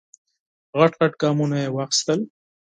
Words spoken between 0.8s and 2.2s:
غټ ګامونه یې واخیستل.